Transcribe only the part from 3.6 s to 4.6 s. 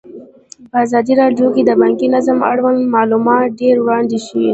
ډېر وړاندې شوي.